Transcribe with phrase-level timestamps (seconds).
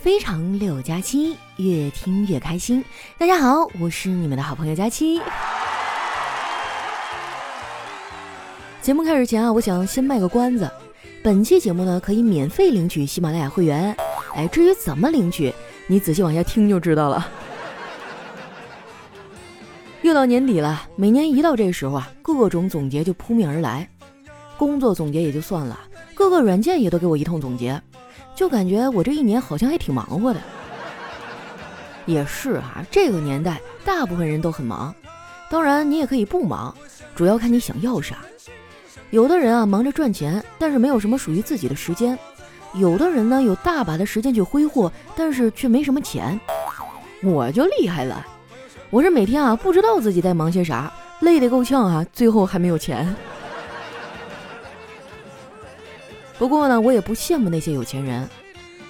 [0.00, 2.84] 非常六加七，越听越开心。
[3.18, 5.20] 大家好，我是你们的好朋友佳期。
[8.80, 10.70] 节目开始前啊，我想先卖个关子，
[11.20, 13.94] 本期节目呢可以免费领取喜马拉雅会员。
[14.36, 15.52] 哎，至于怎么领取，
[15.88, 17.28] 你仔细往下听就知道了。
[20.02, 23.88] 又到年底了，每年一到这时候啊，各种总结就扑面而来。
[24.56, 25.76] 工作总结也就算了，
[26.14, 27.82] 各个软件也都给我一通总结。
[28.38, 30.38] 就感觉我这一年好像还挺忙活的，
[32.06, 34.94] 也是哈，这个年代大部分人都很忙，
[35.50, 36.72] 当然你也可以不忙，
[37.16, 38.18] 主要看你想要啥。
[39.10, 42.16] 有的人啊忙着赚钱，但是没有什么属于自己的时间；
[42.74, 46.38] 有的人呢有大把的时间去挥霍，但是却没什么钱。
[47.24, 48.24] 我就厉害了，
[48.88, 50.92] 我这每天啊不知道自己在忙些啥，
[51.22, 53.12] 累得够呛啊，最后还没有钱。
[56.38, 58.28] 不过呢，我也不羡慕那些有钱人。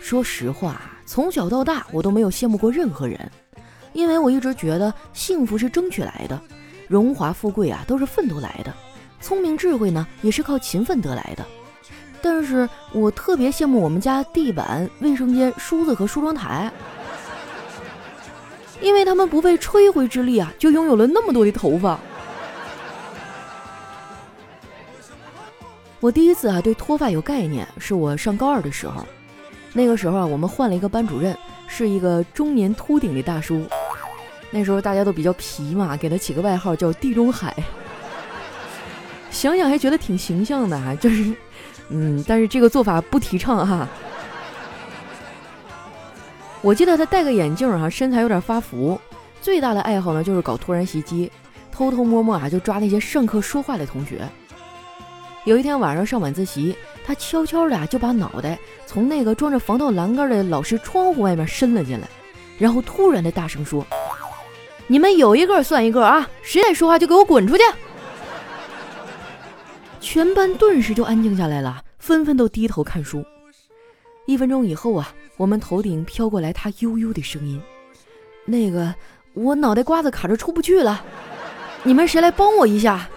[0.01, 3.19] 说实话，从小到大我都没有羡慕过任何人，
[3.95, 6.39] 因为我一直觉得幸福是争取来的，
[6.87, 8.73] 荣华富贵啊都是奋斗来的，
[9.21, 11.45] 聪明智慧呢也是靠勤奋得来的。
[12.21, 16.71] 但是我特别羡慕我们家地板、卫生间、梳子和梳妆台，
[18.83, 21.99] 因为他们不费吹灰之力啊就拥有了那么多的头发。
[26.01, 29.05] 我第一次啊对脱发有概念，是我上高二的时候。
[29.73, 33.67] 那个时候啊，我们换了一个班主任，是一个中年秃顶的大叔。
[34.51, 37.55] 那时候大家都比较皮嘛，给他起个外号叫地中海。
[39.31, 41.35] 想想还觉得挺形象的哈，就是，
[41.91, 43.87] 嗯，但是这个做法不提倡哈。
[46.63, 48.99] 我记得他戴个眼镜哈，身材有点发福。
[49.43, 51.31] 最大的爱好呢就是搞突然袭击，
[51.71, 54.27] 偷偷摸摸啊就抓那些上课说话的同学。
[55.49, 62.07] 有一天晚上上晚自习，他悄悄的就把脑袋从那个装着防盗栏杆的老师窗户外面伸了进来，
[62.59, 63.83] 然后突然的大声说
[64.89, 66.29] ：“你们有一个算一个啊！
[66.43, 67.63] 谁再说话就给我滚出去！”
[70.01, 73.25] 全班顿时就安静下来了，纷纷都低头看书。
[74.27, 77.59] 一分钟以后啊，我们头顶飘过来他悠悠的声音
[78.45, 78.95] ：“那个，
[79.33, 81.03] 我脑袋瓜子卡着出不去了，
[81.85, 83.09] 你们谁来帮我一下？”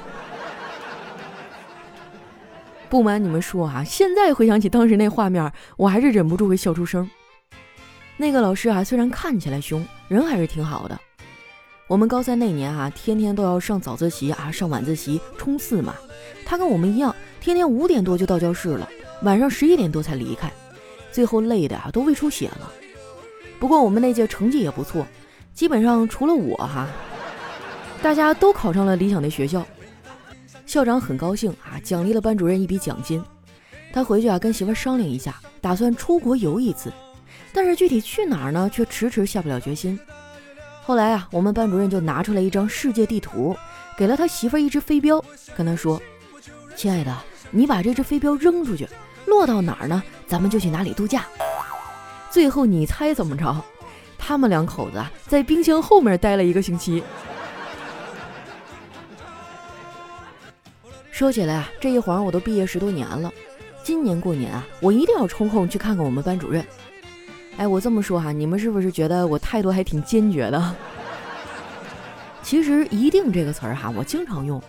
[2.91, 7.09] 不瞒你们说啊，现在回想起当时那画面，我还是忍不住会笑出声。
[8.17, 10.99] 那个老师啊，虽然看起来凶，人还是挺好的。
[11.87, 15.95] 我们高三那年啊，天天都要上早自习啊，上晚自习冲刺嘛。
[16.45, 18.89] 他跟我们一样，天天五点多就到教室了，
[19.23, 20.51] 晚上十一点多才离开，
[21.13, 22.69] 最后累的啊都胃出血了。
[23.57, 25.07] 不过我们那届成绩也不错，
[25.53, 26.89] 基本上除了我哈，
[28.01, 29.65] 大家都考上了理想的学校。
[30.65, 33.23] 校长很高兴啊，奖励了班主任一笔奖金。
[33.93, 36.91] 他回去啊，跟媳妇商量一下，打算出国游一次，
[37.53, 39.99] 但是具体去哪儿呢，却迟迟下不了决心。
[40.83, 43.55] 后来啊，我们班主任就拿出来一张世界地图，
[43.97, 45.23] 给了他媳妇一只飞镖，
[45.55, 46.01] 跟他说
[46.75, 47.15] ：“亲爱的，
[47.51, 48.87] 你把这只飞镖扔出去，
[49.25, 51.25] 落到哪儿呢，咱们就去哪里度假。”
[52.31, 53.61] 最后你猜怎么着？
[54.17, 57.03] 他们两口子啊在冰箱后面待了一个星期。
[61.21, 63.31] 说起来啊，这一晃我都毕业十多年了。
[63.83, 66.65] 今年过年啊，我一定要抽空去看看我们班主任。
[67.57, 70.75] 哎，我这么说哈，你们是不是觉得我态度还挺坚决的？
[72.41, 74.59] 其实“一定”这个词儿哈，我经常用。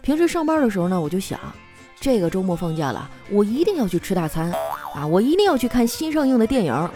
[0.00, 1.38] 平时上班的时候呢，我就想，
[2.00, 4.50] 这个周末放假了，我一定要去吃大餐
[4.94, 6.90] 啊，我一定要去看新上映的电影，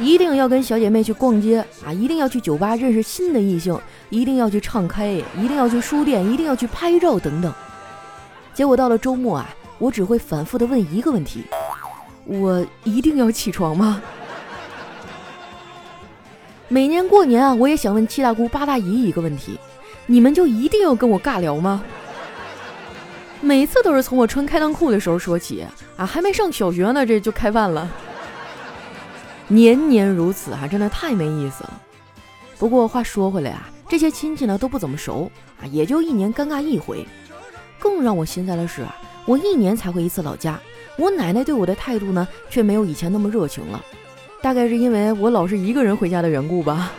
[0.00, 3.78] 一定要跟小姐妹去逛街啊，一定要去酒吧认识新的异性，
[4.10, 7.54] 一定要去唱 K，一定要去书店，一定要去拍照等等。
[8.56, 11.44] 结果到了周末啊，我只会反复的问一个问题：
[12.24, 14.00] 我一定要起床吗？
[16.66, 19.60] 每年过年啊，我也想问七大姑八大姨一个问题：
[20.06, 21.84] 你们就一定要跟我尬聊吗？
[23.42, 25.62] 每次都是从我穿开裆裤的时候说起
[25.98, 27.86] 啊，还没上小学呢，这就开饭了。
[29.48, 31.82] 年年如此啊，真的太没意思了。
[32.58, 37.06] 不过话说回来啊，这些亲戚呢都不怎么熟啊，也就一年尴尬一回。
[37.78, 38.96] 更让我心塞的是啊，
[39.26, 40.60] 我一年才回一次老家，
[40.96, 43.84] 我奶奶对我的态度呢，却没有以前那么热情了。
[44.42, 46.92] 大概是因为我老是一个人回家的缘故吧。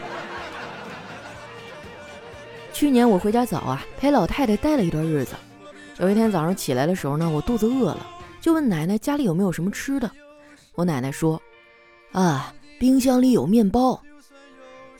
[2.74, 5.34] 去年我回家早啊，陪老太太待了一段日子。
[6.00, 8.06] 有一天早上起来的时候呢，我肚子饿了，
[8.40, 10.12] 就问奶奶家里有没有什么吃的。
[10.76, 11.42] 我奶奶说
[12.14, 14.00] ：“啊，冰箱里有面包。”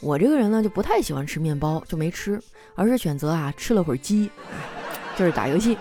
[0.02, 2.40] 我这个人呢就不太喜欢吃面包，就没吃，
[2.76, 4.30] 而是选择啊吃了会儿鸡。
[5.18, 5.76] 就是打游戏，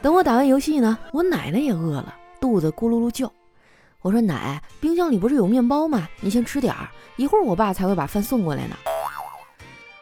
[0.00, 3.30] 等我打完游戏呢，我奶奶也饿了，肚子咕噜噜叫。
[4.02, 6.08] 我说奶，冰箱里不是有面包吗？
[6.20, 8.76] 你先吃点儿，一会儿我爸才会把饭送过来呢。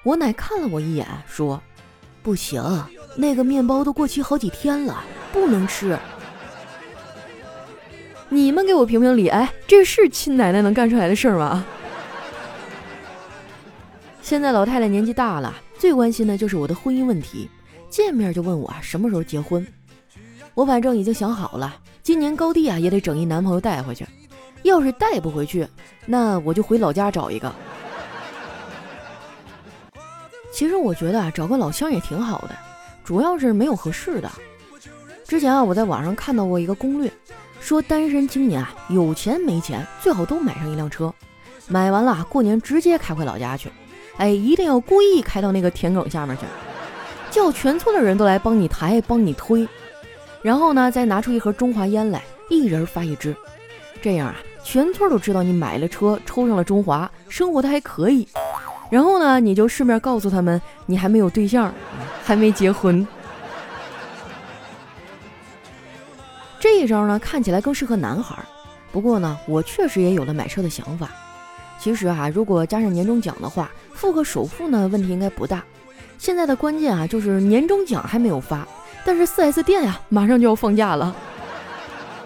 [0.02, 1.60] 我奶看了我一眼，说
[2.22, 2.62] ：“不行，
[3.16, 5.02] 那个面包都过期好几天了，
[5.32, 5.98] 不能吃。”
[8.28, 11.64] 你们给我评评理，哎，这是亲奶奶能干出来的事儿吗？
[14.20, 17.50] 现在老太太年纪大了，最关心的就是我的婚姻问题，
[17.88, 19.67] 见面就问我什么时候结婚。
[20.55, 24.06] 我反正已经想好了，今年高低啊也得整一男朋友带回去。
[24.62, 25.67] 要是带不回去，
[26.05, 27.52] 那我就回老家找一个。
[30.52, 32.50] 其实我觉得啊，找个老乡也挺好的，
[33.05, 34.29] 主要是没有合适的。
[35.25, 37.12] 之前啊，我在网上看到过一个攻略，
[37.61, 41.14] 说单身青年啊，有钱没钱最好都买上一辆车，
[41.69, 43.70] 买完了过年直接开回老家去。
[44.17, 46.43] 哎，一定要故意开到那个田埂下面去，
[47.30, 49.69] 叫全村的人都来帮你抬、帮你推，
[50.42, 53.36] 然后呢，再拿出一盒中华烟来，一人发一支，
[54.00, 58.26] 这样啊，全村都知道你买了车，抽上了中华，生活的还可以。
[58.90, 61.72] 然后呢，你就顺便告诉他们，你还没有对象，
[62.25, 63.06] 还没结婚。
[66.58, 68.36] 这一招呢，看起来更适合男孩，
[68.90, 71.10] 不过呢，我确实也有了买车的想法。
[71.78, 75.62] 其实啊，如果加上年终奖的话，付个首付呢，问题应该不大。
[76.19, 78.67] 现在的关键啊，就是年终奖还没有发，
[79.05, 81.15] 但是 4S 店呀，马上就要放假了。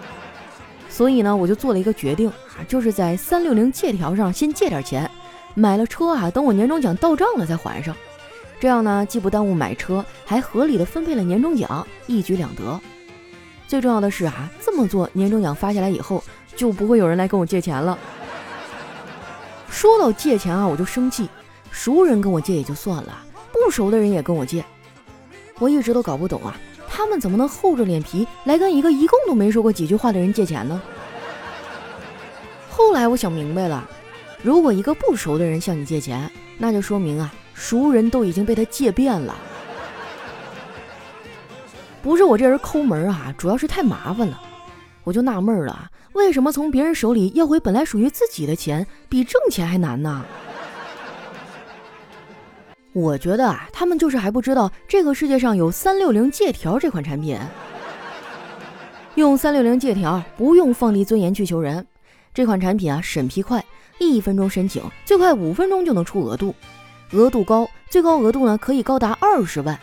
[0.89, 5.09] 所以呢，我就做了一个决定啊，就是在三六零借条上先借点钱，
[5.53, 7.95] 买了车啊，等我年终奖到账了再还上。
[8.59, 12.79] 这样呢，既不耽误买车，还合理的分配了年终奖，一举两得。
[13.67, 16.23] 最重要的是啊，这么做年终奖发下来以后，
[16.55, 17.97] 就不会有人来跟我借钱了。
[19.69, 21.29] 说到借钱啊，我就生气。
[21.71, 23.17] 熟人跟我借也就算了，
[23.63, 24.63] 不熟的人也跟我借，
[25.57, 26.53] 我一直都搞不懂啊，
[26.89, 30.81] 他们怎么能厚着脸皮来跟一个一共都没说过几句话的人借钱呢？
[32.69, 33.87] 后来我想明白了，
[34.41, 39.33] 如果一个不熟的人向你借钱，那就说明啊，熟人都已经被他借遍了。
[42.01, 44.41] 不是我这人抠门啊，主要是太麻烦了，
[45.05, 45.89] 我就纳闷了。
[46.11, 50.25] 为什么从别人手里要回本来属于自己的钱，比挣钱还难呢？
[52.93, 57.37] 我觉得啊，他们就是还不知道这个世界上有三六零借条这款产品。
[59.15, 61.85] 用三六零借条不用放低尊严去求人，
[62.33, 63.63] 这款产品啊，审批快，
[63.99, 66.53] 一分钟申请，最快五分钟就能出额度，
[67.11, 69.79] 额度高，最高额度呢可以高达二十万，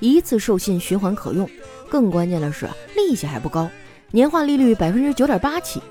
[0.00, 1.48] 一次授信循环可用，
[1.90, 3.68] 更关键的是利息还不高。
[4.10, 5.82] 年化利率百分之九点八起，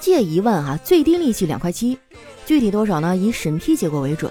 [0.00, 1.98] 借一万哈，最低利息两块七，
[2.44, 3.16] 具体多少呢？
[3.16, 4.30] 以审批结果为准。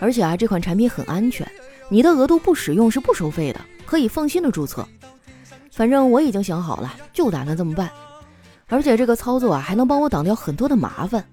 [0.00, 1.46] 而且啊，这款产品很安全，
[1.88, 4.84] 你的额度不使用是不收费的，可以放心的注册。
[5.70, 7.88] 反正我已经想好了，就打算这么办。
[8.66, 11.24] 而且这个操作啊，还能帮我挡掉很多的麻烦，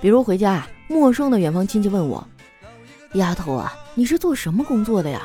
[0.00, 2.26] 比如回家啊，陌生的远方亲戚问我
[3.14, 5.22] ：“丫头啊，你是做什么工作的呀？”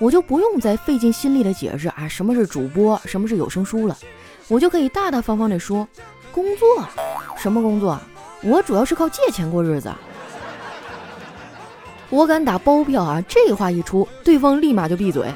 [0.00, 3.96] 我就不用再费尽心力的解释啊，什么是主播，什么是有声书了。
[4.48, 5.86] 我就可以大大方方的说，
[6.32, 6.88] 工作，
[7.36, 8.00] 什么工作？
[8.42, 9.92] 我主要是靠借钱过日子。
[12.10, 13.24] 我敢打包票啊！
[13.28, 15.32] 这话一出，对方立马就闭嘴，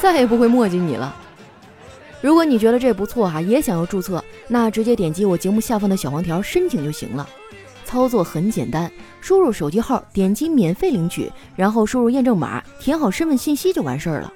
[0.00, 1.14] 再也不会墨迹你了。
[2.22, 7.28] 如果你觉得这不错哈，也想要注册，那直接点击我节目下方的小黄条申请就行了。
[7.84, 8.90] 操作很简单，
[9.20, 14.32] 输入手机号，点击免费领取，然后输入验证码，填好身份信息就完事儿了。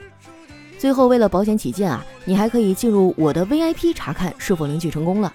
[0.78, 5.32] 最后，为了保险起见啊，你还可以进入我的 VIP 查看是否领取成功了。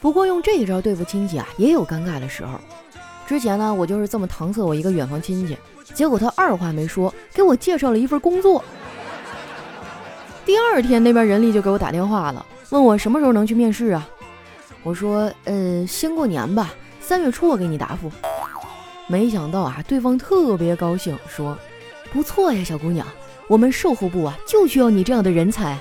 [0.00, 2.58] 不过用这一招对付亲戚啊，也有尴尬的时候。
[3.28, 5.54] 之前呢，我就是这么搪塞我一个远房亲戚，
[5.92, 8.64] 结果他二话没说，给我介绍了一份工作。
[10.46, 14.08] 第二天那边人力就给我打电话了，问我什么时候能去面试啊？
[14.82, 18.10] 我说，呃，先过年吧，三月初我给你答复。
[19.08, 21.54] 没想到啊，对方特别高兴，说，
[22.10, 23.06] 不错呀，小姑娘。
[23.46, 25.76] 我们售后部啊，就需要你这样的人才。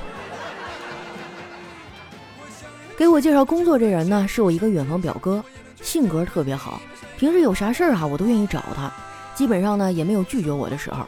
[2.97, 5.41] 给我介绍工作这人呢，是我一个远房表哥，
[5.81, 6.81] 性格特别好，
[7.17, 8.91] 平时有啥事儿啊，我都愿意找他，
[9.33, 11.05] 基本上呢也没有拒绝我的时候。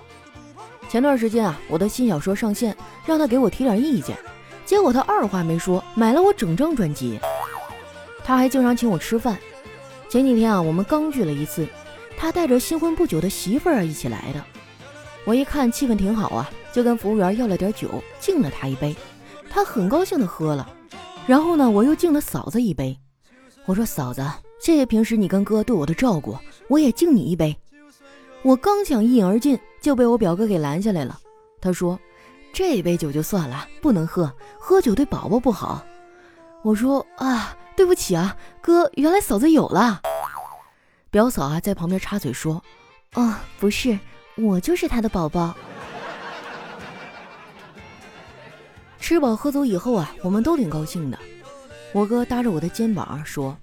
[0.90, 2.76] 前段时间啊，我的新小说上线，
[3.06, 4.18] 让他给我提点意见，
[4.66, 7.20] 结果他二话没说，买了我整张专辑。
[8.24, 9.38] 他还经常请我吃饭，
[10.10, 11.68] 前几天啊，我们刚聚了一次，
[12.18, 14.44] 他带着新婚不久的媳妇儿一起来的。
[15.26, 17.88] 我一看气氛挺好啊，就跟服务员要了点酒，
[18.20, 18.96] 敬了他一杯。
[19.48, 20.68] 他很高兴的喝了。
[21.28, 22.98] 然后呢，我又敬了嫂子一杯。
[23.66, 24.26] 我说：“嫂子，
[24.60, 26.38] 谢谢平时你跟哥对我的照顾，
[26.68, 27.56] 我也敬你一杯。”
[28.44, 31.20] 我刚想一饮而尽，就被我表哥给拦下来了。
[31.60, 32.00] 他说
[32.54, 35.84] ：“这杯酒就算了，不能喝，喝酒对宝宝不好。”
[36.64, 40.02] 我说：“啊，对不起啊，哥，原来嫂子有了。
[41.10, 42.64] 表嫂啊，在旁边插嘴说
[43.16, 44.00] ：“哦，不是，
[44.36, 45.54] 我就是他的宝宝。”
[49.00, 51.20] 吃饱喝足以后啊，我们都挺高兴的。
[51.92, 53.58] 我哥搭着我的肩膀说：“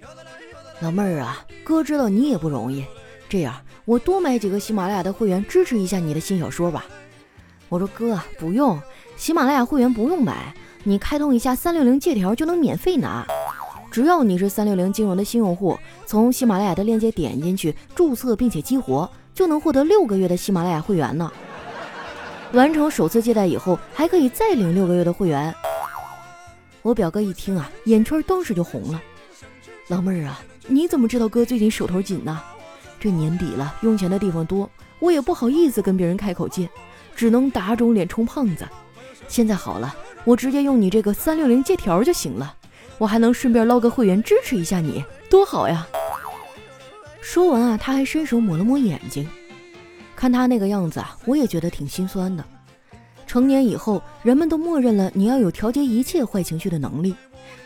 [0.81, 2.85] 老妹儿啊，哥知道你也不容易，
[3.29, 3.55] 这样
[3.85, 6.85] 我多买几个喜马拉雅的会员，支持一下你的新小说吧。”
[7.69, 8.81] 我说：“哥，不用，
[9.17, 10.55] 喜马拉雅会员不用买，
[10.85, 13.27] 你开通一下三六零借条就能免费拿。
[13.91, 21.33] 只要你是三六零金融的新用户，从喜马拉雅的链接点进去注册并且激活，就能获得六个月的喜马拉雅会员呢。”
[22.53, 25.53] 完成首次借贷以后，还可以再领六个月的会员。
[26.83, 29.03] 我表哥一听啊，眼圈当时就红了。
[29.89, 32.41] 老妹儿啊，你怎么知道哥最近手头紧呢？
[32.99, 34.69] 这年底了，用钱的地方多，
[34.99, 36.69] 我也不好意思跟别人开口借，
[37.15, 38.67] 只能打肿脸充胖子。
[39.29, 39.95] 现在好了，
[40.25, 42.55] 我直接用你这个三六零借条就行了，
[42.99, 45.87] 我还能顺便捞个会员支持一下你，多好呀！
[47.21, 49.29] 说完啊，他还伸手抹了抹眼睛。
[50.17, 52.45] 看他那个样子啊，我也觉得挺心酸的。
[53.27, 57.15] 成年以后，人们都默认了你要有调节一切坏情绪的能力，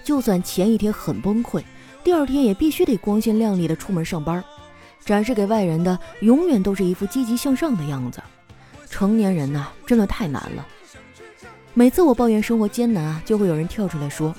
[0.03, 1.63] 就算前一天很崩溃，
[2.03, 4.43] 第二天也必须得光鲜亮丽的出门上班，
[5.05, 8.23] 展示给外人的永远都是一副积极向上的样子。
[8.89, 10.67] 成年人呐，真的太难了。
[11.75, 14.35] 每次我抱怨生活艰难啊，就会有人跳出来说：“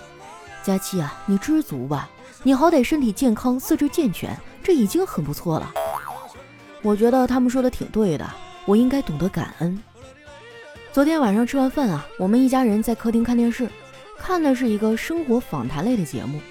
[0.63, 2.09] 佳期啊，你知足吧，
[2.43, 5.73] 你好歹身体健康，四肢健全，这已经很不错了。”
[6.83, 8.29] 我觉得他们说的挺对的，
[8.65, 9.81] 我应该懂得感恩。
[10.91, 13.69] 昨天晚上吃完饭啊，我们一家人在客厅看电视，
[14.19, 16.41] 看的是一个生活访谈类的节目，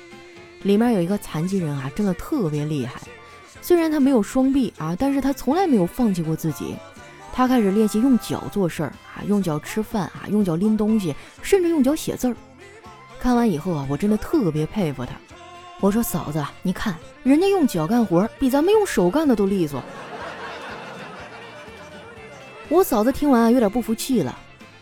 [0.62, 3.00] 里面有一个残疾人啊，真的特别厉害。
[3.62, 6.74] 虽然他没有双臂啊，但是他从来没有放弃过自己。
[7.32, 12.36] 他开始练习用脚做事儿啊，用脚吃饭啊，用脚拎东西，甚至用脚写字儿。
[13.20, 15.12] 看完以后啊，我真的特别佩服他。
[15.80, 19.82] 我说嫂子，你看人家用脚干活，比咱们用手干的都利索。
[22.68, 24.38] 我嫂子听完啊，有点不服气了。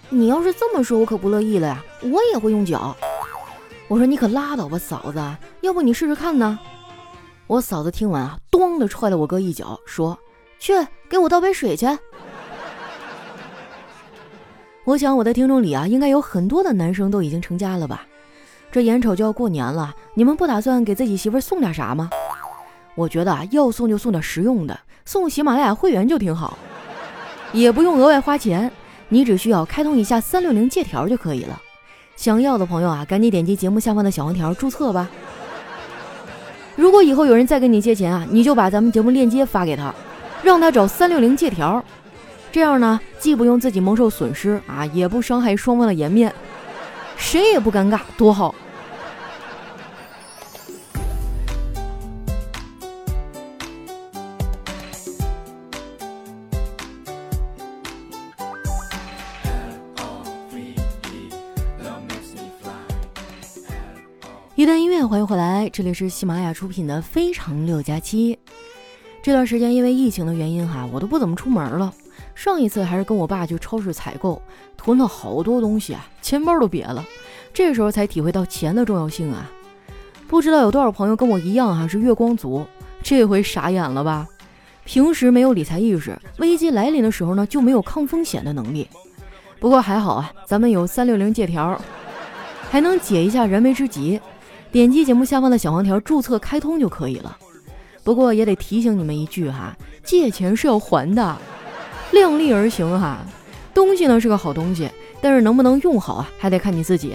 [0.08, 1.84] 你要是这么说，我可不乐意了呀。
[2.02, 2.96] 我也会用脚。
[3.88, 5.18] 我说你可拉倒吧，嫂子，
[5.62, 6.58] 要不你试试看呢？
[7.46, 10.18] 我嫂子听完啊，咚的踹了我哥一脚，说
[10.60, 10.74] ：“去
[11.08, 11.86] 给我倒杯水去。”
[14.84, 18.06] 我想我的听众里啊，应该有很多的男生都已经成家了吧？
[18.70, 22.10] 这眼瞅就要过年了，你们不打算给自己媳妇送点啥吗？
[22.94, 26.58] 我觉得啊，要送就送点实用的，送喜马拉雅会员就挺好。
[27.54, 28.70] 也不用额外花钱，
[29.08, 31.62] 你只需要开通一下三六零借条就可以了。
[32.18, 35.08] 想要的朋友啊，赶紧点击节目下方的小黄条注册吧。
[36.74, 39.94] 如果以后有人再跟你借钱啊，你就把咱们节目链接发给他，
[40.42, 41.82] 让他找三六零借条。
[42.50, 46.34] 这样呢，既不用自己蒙受损失啊，也不伤害双方的颜面，
[47.16, 48.52] 谁也不尴尬，多好。
[65.78, 68.34] 这里是喜马拉雅出品的《非常六加七》。
[69.22, 71.94] 这段时间因为疫情的原因哈，我都不怎么出门了。
[72.34, 74.42] 上一次还是跟我爸去超市采购，
[74.76, 77.06] 囤了好多东西啊，钱包都瘪了。
[77.54, 79.48] 这时候才体会到钱的重要性啊！
[80.26, 82.66] 不知道有多少朋友跟我一样哈，是月光族，
[83.00, 84.26] 这回傻眼了吧？
[84.84, 88.88] 平时没有理财意识，危机来临的时候呢，就没有抗风险的能力。
[89.60, 91.80] 不过还好啊，咱们有三六零借条，
[92.68, 94.20] 还能解一下燃眉之急。
[94.70, 97.36] 点击节目下方的小黄条注册开通就可以了。
[98.04, 101.36] 不过也得提醒你们一句哈，借钱是要还的，
[102.12, 103.18] 量力而行哈。
[103.74, 107.14] 东西呢是个好东西，但是能不能用好啊，还得看你自己。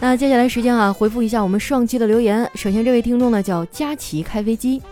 [0.00, 2.50] 那接下来时间啊，回复一下我们上期的留言。
[2.54, 4.82] 首先这位听众呢叫佳琪开飞机，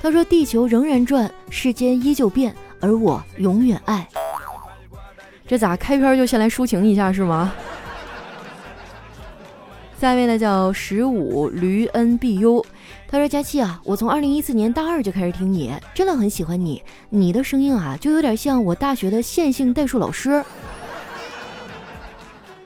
[0.00, 4.08] 他说：“地球仍然转，世间依旧变，而我永远爱。”
[5.46, 7.52] 这咋开篇就先来抒情一下是吗？
[9.98, 12.64] 下一位呢叫十五驴 N B U，
[13.08, 20.44] 他说：“佳期啊，我从二零一四年大二就开始听你，真的很喜欢你，你的声音啊，就有点像我大学的线性代数老师。”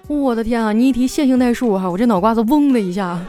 [0.09, 3.25] 我的天啊，你一提线性代数哈，我这脑瓜子嗡的一下。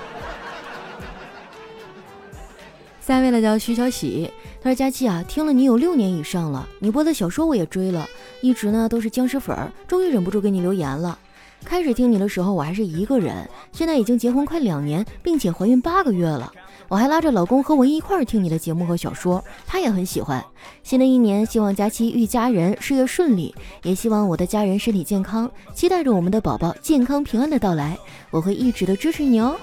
[2.99, 4.31] 下一位呢叫徐小喜，
[4.63, 8.09] 他说：“佳期啊，听了你有六年以上了，你播的小说我也追了，
[8.41, 11.19] 一直呢都是僵尸粉儿，终于忍不住给你留言了。”
[11.63, 16.51] 开始听你的时候，我还是一个人，现在已经结婚快两年，并且怀孕八个月了。
[16.89, 20.43] 我还拉着老公和我一块儿听你的节目和小说，他也很喜欢。
[20.83, 27.97] 新的一年，希望佳期遇家人，事业顺利，也希望我的家人身体健康，期待着我们的宝宝健康平安的到来。
[28.29, 29.55] 我会一直的支持你哦。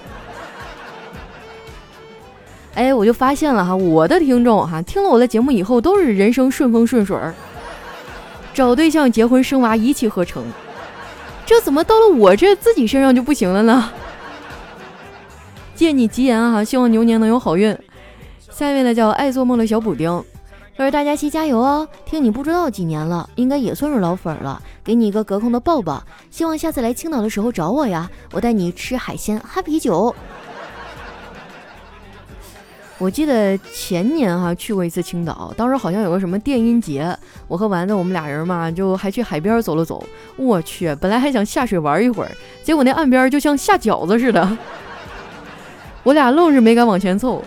[2.73, 7.35] 哎，我就发现了哈，我的听众哈，听了我的节目以后都是人生顺风顺水儿，
[8.55, 10.43] 找对象、结婚、生娃一气呵成。
[11.49, 13.89] 这怎么到了我这自己身上就不行了呢？
[15.73, 17.75] 借你吉言哈，希望牛年能有好运。
[18.51, 20.23] 下一位呢叫爱做梦的小补丁，
[20.77, 21.87] 他说大家期加油哦！
[22.05, 26.03] 听你不知道几年了，应该也算是老粉了，给你一个隔空的抱抱。
[26.29, 30.15] 希望下次来青岛的时候找我呀，我带你吃海鲜、喝啤酒。
[32.99, 40.05] 我记得前年哈去过一次青岛，当时好像有个什么电音节，我和丸子我们俩人嘛，就还去海边走了走。
[40.35, 44.57] 我去，本来还想下水玩一会儿，结果那岸边就像下饺子似的，
[46.03, 47.41] 我俩愣是没敢往前凑。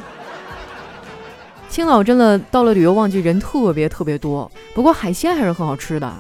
[1.68, 6.10] 青岛真的到了旅游旺季，人特别特别多，不过海鲜还是很好吃的。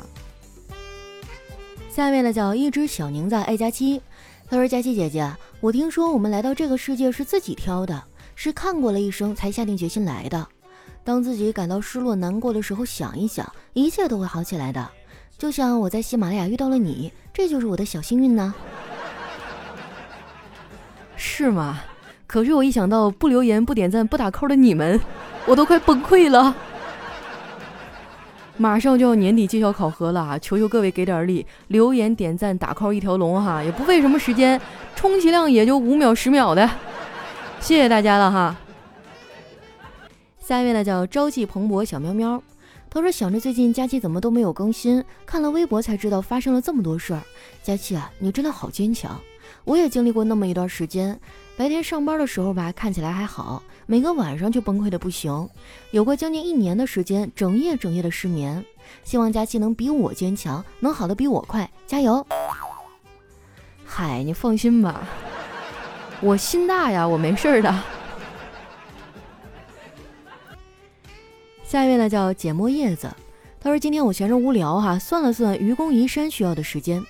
[1.90, 4.02] 下一位呢叫一只小宁在爱佳期，
[4.50, 8.02] 他说：“佳期姐姐，我听说我们来到这个世界是自己挑的。”
[8.34, 10.46] 是看过了一生才下定决心来的。
[11.04, 14.88] 当自己感到失落难过的时候，想一想，一切都会好起来的。
[15.36, 18.54] 就像我在喜马拉雅遇到了你，这就是我的小幸运呢。
[21.16, 21.80] 是吗？
[22.26, 25.00] 可是我一想到不留言、不点赞、不打扣的你们，
[25.46, 26.54] 我都快崩溃了。
[28.56, 30.38] 马上就要年底绩效考核了啊！
[30.38, 34.60] 求求各位给点力，留言、点赞、打 call 一条龙哈，也不费什么时间，
[34.94, 36.70] 充其量也就五秒、十秒的。
[37.62, 38.56] 谢谢大家了哈。
[40.40, 42.42] 下一位呢叫朝气蓬勃小喵喵，
[42.90, 47.22] 他说想着最近佳期怎么都没有更新，看了微博才知道发生了这么多事儿。
[47.62, 49.18] 佳期啊，你真的好坚强，
[49.64, 51.18] 我也经历过那么一段时间，
[51.56, 55.48] 白天上班的时候吧，看起来还好，每个晚上就崩溃的不行，
[55.92, 58.62] 有过将近一年的时间，整夜整夜的失眠。
[59.04, 62.26] 希望佳期能比我坚强，能好的比我快，加油！
[63.86, 65.06] 嗨，你放心吧。
[66.22, 67.82] 我心大呀，我没事的。
[71.64, 73.10] 下一位呢叫简墨叶子，
[73.60, 77.02] 他说今天我闲着无聊哈，算了算愚公移山需要的时间。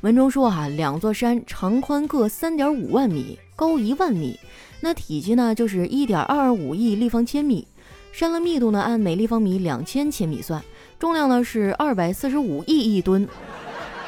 [0.00, 4.36] 文中说哈，两座山长宽各三点五万米，高一万米，
[4.80, 7.68] 那体积呢就是一点二五亿立方千米。
[8.10, 10.60] 山的密度呢按每立方米两千千米算，
[10.98, 13.28] 重量呢是二百四十五亿亿吨。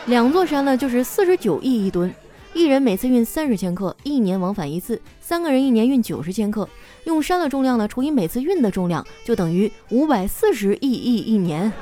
[0.07, 2.13] 两座山呢就是四十九亿亿吨。
[2.59, 6.69] 一人每次运三十千克，一年往返一次，三个人一年运九十千克。
[7.05, 11.73] 用山的重量呢除以每次运的重量，就等于五百四十亿亿一年。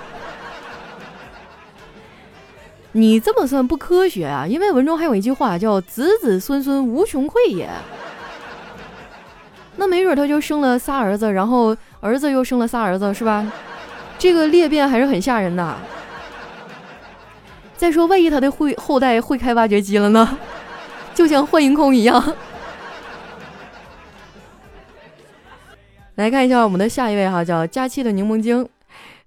[2.93, 4.47] 你这么算不科学啊！
[4.47, 7.71] 因为文中还有一句话叫“子子孙孙无穷匮也”。
[9.77, 13.51] 那没准他就生了仨儿子，然后儿子又生了仨儿子，是吧？
[14.19, 15.75] 这个裂变还是很吓人的。
[17.79, 20.37] 再说，万一他的会后代会开挖掘机了呢？
[21.17, 22.23] 就像幻影空一样。
[26.15, 28.69] 来看一下我们的下一位哈，叫佳期的柠檬精。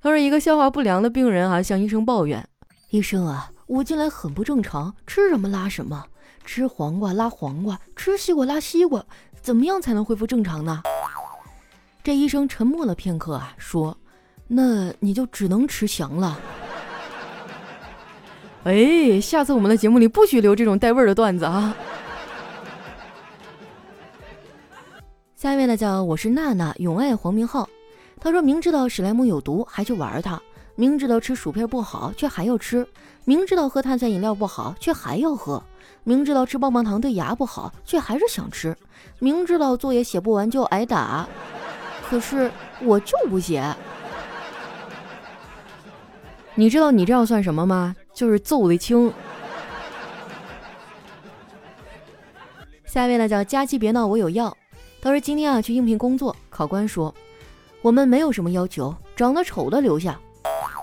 [0.02, 2.48] 他说，一个消化不良的病人啊，向医生抱怨
[2.92, 6.06] ：“医生啊，我近来很不正常，吃什么拉什么，
[6.46, 9.04] 吃黄瓜拉黄瓜，吃西瓜拉西瓜，
[9.42, 10.84] 怎么样才能恢复正常呢？”
[12.04, 13.98] 这医生沉默了片刻啊，说
[14.48, 16.40] ：“那你就只能吃翔了。”
[18.66, 21.74] 哎，下次我们的节目里不许留这种带味儿的段子啊！
[25.34, 27.68] 下一位呢，叫我是娜娜，永爱黄明昊。
[28.20, 30.38] 他说明知道史莱姆有毒还去玩它，
[30.76, 32.86] 明知道吃薯片不好却还要吃，
[33.24, 35.64] 明知道喝碳酸饮料不好却还要喝，
[36.04, 38.76] 明知道吃棒棒糖对牙不好却还是想吃，
[39.20, 41.26] 明知道作业写不完就挨打，
[42.10, 43.64] 可是我就不写。
[46.56, 47.96] 你知道你这样算什么吗？
[48.20, 49.14] 就是揍的轻。
[52.86, 54.58] 下一位呢叫佳期别闹我有药，
[55.02, 57.16] 他说今天啊去应聘工作，考官说
[57.82, 60.20] 我们没有什么要求，长得丑的留下。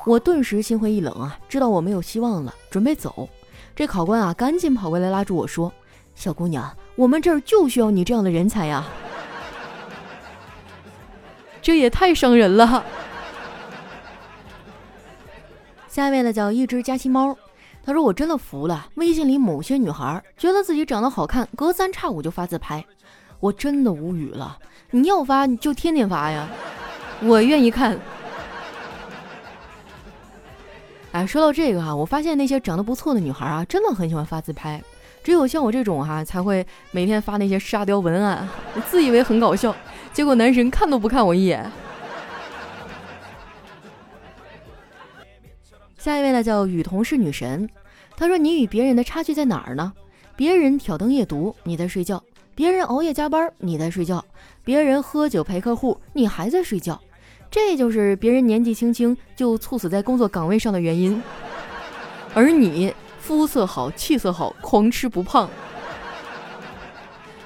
[0.07, 3.29] 我顿时心灰意冷啊，知道我没有希望了，准备走。
[3.75, 5.70] 这考官啊赶紧跑过来拉住我说
[6.16, 8.83] ：“小姑娘，我们这儿就需要你这样的人才呀。”
[11.61, 12.83] 这也太伤人了。
[15.97, 17.35] 下一位呢叫一只佳期猫，
[17.83, 22.85] 他说我真的服了，微信里某些女孩觉得自己长得好看，隔三差五就发自拍，
[23.41, 24.59] 我真的无语了。
[24.91, 26.47] 你要发你就天天发呀，
[27.23, 27.99] 我愿意看。
[31.13, 34.79] 哎，说到这个哈，我发现那些长得不错的女孩啊，真的很喜欢发自拍，
[35.25, 38.47] 只有像我这种哈才会每天发那些沙雕文案，
[38.87, 39.75] 自以为很搞笑，
[40.13, 41.73] 结果男神看都不看我一眼。
[46.07, 47.69] 下一位呢叫雨桐是女神，
[48.16, 49.92] 她说你与别人的差距在哪儿呢？
[50.37, 52.16] 别人挑灯夜读，你在睡觉；
[52.55, 54.21] 别人熬夜加班，你在睡觉；
[54.62, 57.01] 别人喝酒陪客户，你还在睡觉。
[57.51, 61.21] 这就是别人年纪轻轻就猝死在工作岗位上的原因，
[62.35, 65.51] 而你肤色好，气色好，狂吃不胖。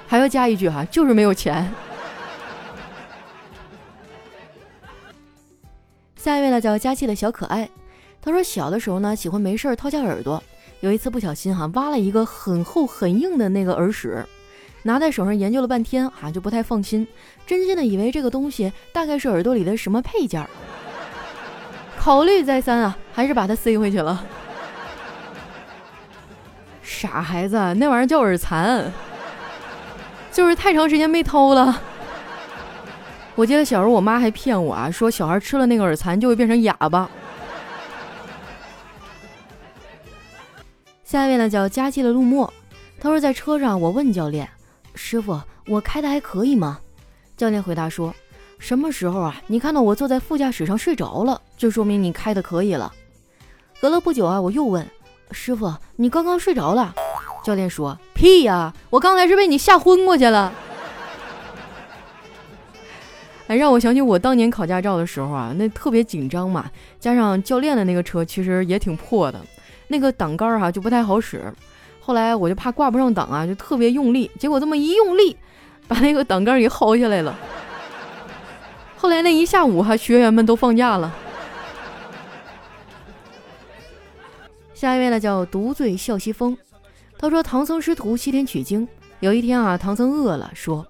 [0.05, 1.67] 还要加一句哈，就是没有钱。
[6.15, 7.67] 下一位呢叫佳期的小可爱，
[8.21, 10.41] 他说小的时候呢喜欢没事掏下耳朵，
[10.81, 14.23] 有一次不小心哈挖了一个很厚很硬的那个耳屎。
[14.83, 17.07] 拿在手上研究了半天，哈就不太放心，
[17.45, 20.49] 真心的以为这个东西大概是耳朵里的什么配件儿。
[21.99, 24.25] 考虑再三啊，还是把它塞回去了。
[26.81, 28.91] 傻孩子，那玩意儿叫耳残，
[30.31, 31.79] 就是太长时间没掏了。
[33.35, 37.07] 我记得小时候我妈还骗我啊，说小孩吃了那个耳残就会变成哑巴。
[41.11, 42.53] 下一位呢叫佳期的陆墨，
[42.97, 44.47] 他说在车上我问教练。
[44.95, 46.79] 师傅，我开的还可以吗？
[47.35, 48.15] 教练回答说
[48.57, 49.35] ：“什么时候啊？
[49.47, 52.93] 你看到我坐在副驾驶上睡着了，就说明你开的可以了。”
[53.81, 54.87] 隔了不久啊，我又问
[55.31, 56.95] 师傅：“你刚刚睡着了？”
[57.43, 60.53] 教练说：“屁呀，我刚才是被你吓昏过去了。”
[63.47, 66.71] 哎，让我想起我当年考驾照的时候啊，那特别紧张嘛，
[67.01, 69.41] 加上教练的那个车其实也挺破的，
[69.91, 71.53] 那个挡杆儿哈就不太好使。
[71.99, 75.37] 后来我就怕挂不上档啊，就特别用力，结果这么一用力，
[75.87, 77.37] 把那个挡杆给薅下来了。
[78.97, 81.13] 后来那一下午，哈，学员们都放假了。
[84.73, 86.57] 下一位呢，叫独醉笑西风。
[87.19, 88.87] 他说唐僧师徒西天取经，
[89.19, 90.83] 有一天啊，唐僧饿了，说：“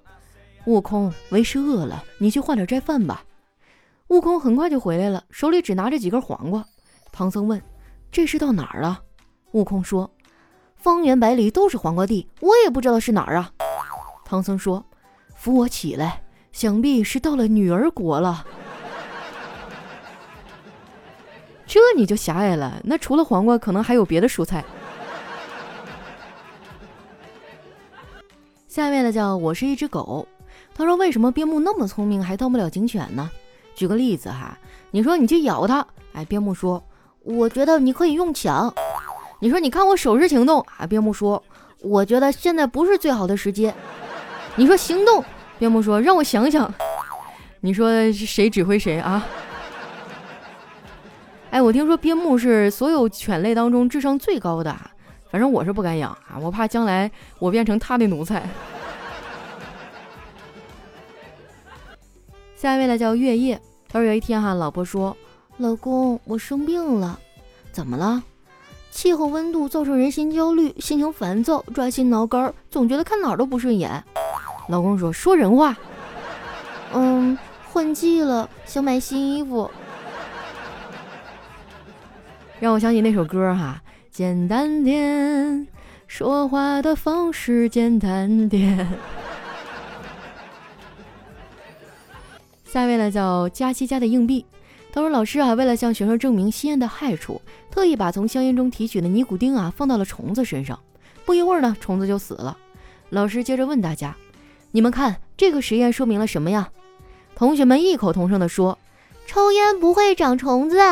[0.64, 3.22] 悟空，为师饿了，你去换点斋饭吧。”
[4.08, 6.64] 悟空很快就回来了，手里只拿着几根黄瓜。
[7.12, 7.60] 唐僧问
[8.12, 9.02] ：“这是到哪儿了？”
[9.50, 10.08] 悟空说。
[10.76, 13.52] 方圆百里都是黄瓜地，我也不知道是哪儿啊。
[14.24, 14.84] 唐僧说
[15.36, 16.20] ：“扶我起来，
[16.50, 18.44] 想必是到了女儿国了。”
[21.64, 24.64] 这你就狭隘了，那除了黄瓜，可能还有别的蔬菜。
[28.66, 30.26] 下面的叫我是一只狗，
[30.74, 33.30] 他说：“为什么边牧那么聪明还当不了警犬呢？”
[33.76, 34.58] 举个例子哈，
[34.90, 36.82] 你说你去咬它，哎，边牧说
[37.24, 38.72] ：“我觉得你可以用抢。”
[39.40, 40.86] 你说，你看我手势行动啊？
[40.86, 41.42] 边牧说，
[41.80, 43.72] 我觉得现在不是最好的时机。
[44.54, 45.24] 你说行动，
[45.58, 46.72] 边牧说，让我想想。
[47.60, 49.26] 你说谁指挥谁啊？
[51.50, 54.74] 哎，我听说边牧是所有犬类当中智商最高的，
[55.30, 58.48] 反正我是不敢养啊，我怕将来我变成他的奴才。
[62.54, 65.16] 下一位呢叫月夜，他说有一天哈，老婆说，
[65.62, 67.20] 老公我生病了，
[67.70, 68.20] 怎么了？
[68.90, 74.02] 气候温度造成人心焦虑，心情烦躁，抓心挠肝，总觉得看哪儿都不顺眼。
[74.68, 75.76] 老公说：“说人话。”
[76.92, 77.38] 嗯，
[77.72, 79.70] 换季了，想买新衣服。
[82.58, 85.68] 让我想起那首歌哈，简单点，
[86.08, 88.88] 说话的方式简单点。
[92.64, 94.44] 下一位呢，叫佳期家的硬币。
[94.94, 100.78] 他说：“老师啊，为了向学生证明吸烟的害处，特意把从香烟中提取的尼古丁啊放到了虫子身上。
[101.24, 102.58] 不一会儿呢，虫子就死了。
[103.08, 104.14] 老师接着问大家：
[104.70, 106.68] 你们看这个实验说明了什么呀？
[107.34, 108.78] 同学们异口同声地说：
[109.26, 110.76] 抽烟不会长虫子。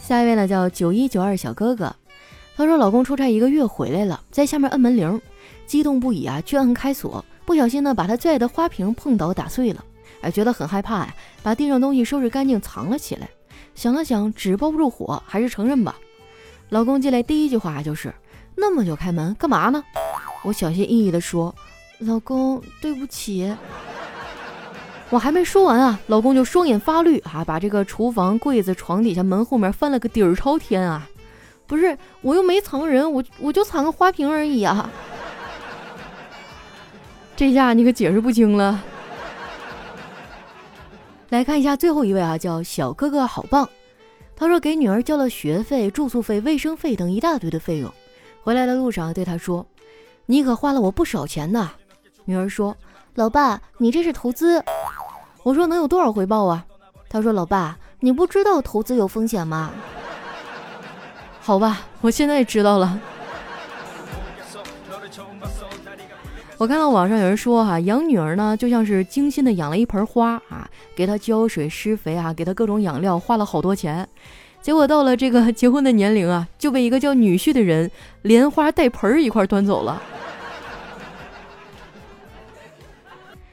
[0.00, 1.96] 下一位呢，叫九一九二小哥哥。
[2.56, 5.20] 他说，老公出差一个月回来了，在下面摁门铃，
[5.66, 9.84] 激动不已啊，去摁开锁。”不小心呢，把他最爱的花瓶碰倒打碎了，
[10.22, 13.28] 哎，觉得很害怕呀，把地上东西收拾干净藏了起来。
[13.74, 15.96] 想了想，纸包不住火，还是承认吧。
[16.70, 18.10] 老公进来第一句话就是
[18.56, 19.84] ：“那么久开门干嘛呢？”
[20.44, 21.54] 我小心翼翼地说
[22.00, 23.54] ：“老公，对不起。”
[25.10, 31.06] 我还没说完啊，老公就双眼发绿啊，把这个厨房柜子、床底下、门后面翻了个底儿朝天啊！
[31.66, 34.90] 不是，我又没藏人，我我就藏个花瓶而已啊。
[37.34, 38.82] 这下你可解释不清了。
[41.30, 43.68] 来看一下最后一位啊，叫小哥哥好棒。
[44.36, 47.92] 他说给女儿交了学费、住宿费、卫生费等一大堆的费用，
[48.42, 49.64] 回来的路上对他说
[50.26, 51.70] ：“你可花了我不少钱呐。”
[52.26, 52.76] 女儿说
[53.14, 54.62] ：“老爸，你这是投资。”
[55.42, 56.66] 我说：“能有多少回报啊？”
[57.08, 59.70] 他说：“老爸，你不知道投资有风险吗？”
[61.40, 63.00] 好吧，我现在知道了。
[66.62, 74.08] 我看到网上有人说哈，养女儿呢就像是精心的养了一盆花啊，给她浇水施肥啊，给她各种养料，花了好多钱。
[74.60, 77.90] 结果到了这个 结婚的年龄啊，就被一个叫女婿的人
[78.22, 80.00] 连花带盆儿一块端走了。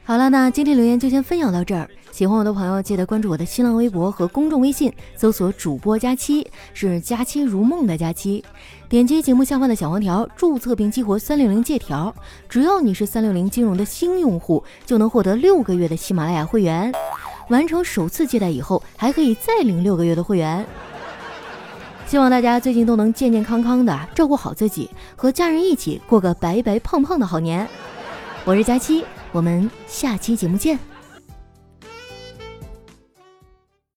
[0.04, 1.90] 好了，那今天留言就先分享到这儿。
[2.12, 8.44] 喜欢我的朋友，记得关注我的新浪微博和公众微信，搜索“主播佳期”，是“佳期如梦”的佳期。
[8.88, 12.14] 点击节目下方的小黄条，注册并激活三六零借条。
[12.48, 16.92] 只要你是三六零金融的新用户，就能获得六个月的喜马拉雅会员。
[17.48, 20.66] 完成首次借贷以后，还可以再领六个月的会员。
[22.06, 27.66] 希望大家最近都能健健康康的，照顾好自己，和家人一起过个白白胖胖的好年。
[28.44, 30.89] 我是佳期，我们下期节目见。